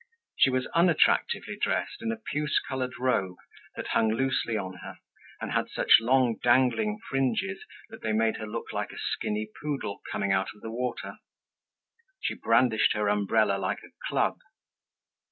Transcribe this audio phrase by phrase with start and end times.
[0.35, 3.35] She was unattractively dressed in a puce colored robe
[3.75, 4.97] that hung loosely on her
[5.39, 10.01] and had such long dangling fringes that they made her look like a skinny poodle
[10.11, 11.19] coming out of the water.
[12.19, 14.39] She brandished her umbrella like a club.